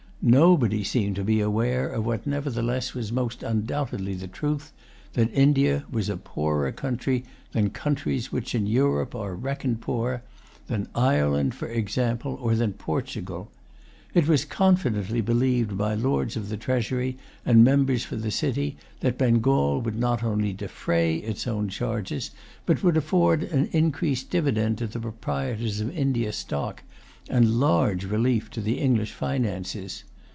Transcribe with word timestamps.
Nobody 0.23 0.83
seemed 0.83 1.15
to 1.15 1.23
be 1.23 1.39
aware 1.41 1.89
of 1.89 2.05
what 2.05 2.27
nevertheless 2.27 2.93
was 2.93 3.11
most 3.11 3.41
undoubtedly 3.41 4.13
the 4.13 4.27
truth, 4.27 4.71
that 5.13 5.33
India 5.33 5.83
was 5.91 6.09
a 6.09 6.15
poorer 6.15 6.71
country 6.71 7.23
than 7.53 7.71
countries 7.71 8.31
which 8.31 8.53
in 8.53 8.67
Europe 8.67 9.15
are 9.15 9.33
reckoned 9.35 9.81
poor, 9.81 10.21
than 10.67 10.87
Ireland, 10.93 11.55
for 11.55 11.67
example, 11.69 12.37
or 12.39 12.53
than 12.53 12.73
Portugal. 12.73 13.49
It 14.13 14.27
was 14.27 14.45
confidently 14.45 15.21
believed 15.21 15.75
by 15.75 15.95
lords 15.95 16.37
of 16.37 16.49
the 16.49 16.57
treasury 16.57 17.17
and 17.43 17.63
members 17.63 18.03
for 18.03 18.15
the 18.15 18.29
city 18.29 18.77
that 18.99 19.17
Bengal 19.17 19.81
would 19.81 19.97
not 19.97 20.21
only 20.23 20.53
defray 20.53 21.15
its 21.15 21.47
own 21.47 21.67
charges, 21.67 22.29
but 22.67 22.83
would 22.83 22.95
afford 22.95 23.41
an 23.41 23.69
increased 23.71 24.29
dividend 24.29 24.77
to 24.77 24.85
the 24.85 24.99
proprietors 24.99 25.79
of 25.79 25.89
India 25.97 26.31
stock, 26.31 26.83
and 27.27 27.55
large 27.59 28.05
relief 28.05 28.51
to 28.51 28.61
the 28.61 28.77
English 28.79 29.13
finances. 29.13 30.03